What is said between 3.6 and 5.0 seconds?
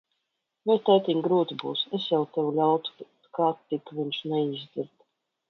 tik viņš neizdzird.